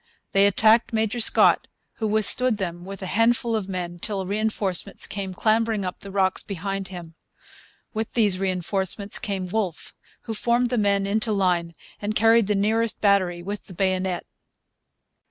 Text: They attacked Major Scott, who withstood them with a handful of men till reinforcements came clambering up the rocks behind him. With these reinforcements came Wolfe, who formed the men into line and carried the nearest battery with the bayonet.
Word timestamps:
They 0.31 0.47
attacked 0.47 0.93
Major 0.93 1.19
Scott, 1.19 1.67
who 1.97 2.07
withstood 2.07 2.57
them 2.57 2.85
with 2.85 3.03
a 3.03 3.05
handful 3.05 3.55
of 3.55 3.69
men 3.69 3.99
till 3.99 4.25
reinforcements 4.25 5.05
came 5.05 5.31
clambering 5.31 5.85
up 5.85 5.99
the 5.99 6.09
rocks 6.09 6.41
behind 6.41 6.87
him. 6.87 7.13
With 7.93 8.15
these 8.15 8.39
reinforcements 8.39 9.19
came 9.19 9.45
Wolfe, 9.45 9.93
who 10.21 10.33
formed 10.33 10.71
the 10.71 10.79
men 10.79 11.05
into 11.05 11.31
line 11.31 11.73
and 12.01 12.15
carried 12.15 12.47
the 12.47 12.55
nearest 12.55 12.99
battery 12.99 13.43
with 13.43 13.65
the 13.65 13.75
bayonet. 13.75 14.25